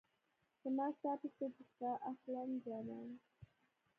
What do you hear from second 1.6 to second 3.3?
ساه اخلم جانانه